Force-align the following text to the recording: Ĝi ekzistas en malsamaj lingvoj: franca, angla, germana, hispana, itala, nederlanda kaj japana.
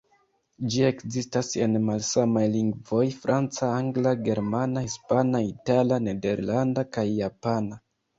Ĝi 0.75 0.79
ekzistas 0.85 1.49
en 1.65 1.75
malsamaj 1.89 2.41
lingvoj: 2.53 3.03
franca, 3.25 3.69
angla, 3.81 4.13
germana, 4.29 4.83
hispana, 4.87 5.43
itala, 5.49 6.01
nederlanda 6.07 6.87
kaj 6.97 7.05
japana. 7.19 7.79